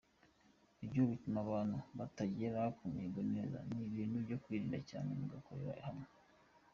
[0.83, 6.07] Ibyo bituma abantu batagera ku mihigo neza; ni ibintu byo kwirinda cyane mugakorera hamwe.